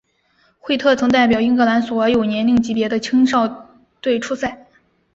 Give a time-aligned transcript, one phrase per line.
[0.57, 3.69] 惠特曾代表英格兰所有年龄级别的青少
[4.01, 4.65] 队出赛。